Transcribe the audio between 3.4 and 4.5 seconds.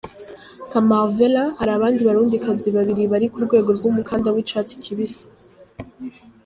rwego rw'umukanda